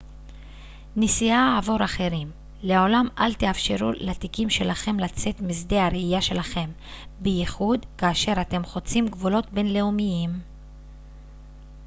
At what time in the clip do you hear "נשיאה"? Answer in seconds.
0.95-1.57